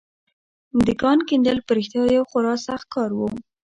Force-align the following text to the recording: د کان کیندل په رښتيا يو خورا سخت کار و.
د 0.85 0.87
کان 1.01 1.19
کیندل 1.27 1.57
په 1.67 1.71
رښتيا 1.77 2.03
يو 2.17 2.23
خورا 2.29 2.53
سخت 2.67 2.87
کار 2.95 3.11
و. 3.15 3.19